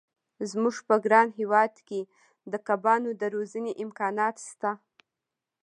[0.49, 2.01] زموږ په ګران هېواد کې
[2.51, 4.71] د کبانو د روزنې امکانات شته.